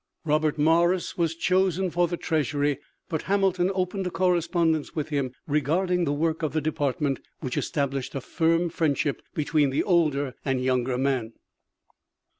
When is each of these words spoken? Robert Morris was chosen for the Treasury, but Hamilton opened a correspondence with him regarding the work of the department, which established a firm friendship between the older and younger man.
Robert 0.25 0.57
Morris 0.57 1.15
was 1.15 1.35
chosen 1.35 1.91
for 1.91 2.07
the 2.07 2.17
Treasury, 2.17 2.79
but 3.07 3.21
Hamilton 3.29 3.69
opened 3.75 4.07
a 4.07 4.09
correspondence 4.09 4.95
with 4.95 5.09
him 5.09 5.31
regarding 5.45 6.05
the 6.05 6.11
work 6.11 6.41
of 6.41 6.53
the 6.53 6.59
department, 6.59 7.19
which 7.41 7.55
established 7.55 8.15
a 8.15 8.21
firm 8.21 8.69
friendship 8.69 9.21
between 9.35 9.69
the 9.69 9.83
older 9.83 10.33
and 10.43 10.59
younger 10.63 10.97
man. 10.97 11.33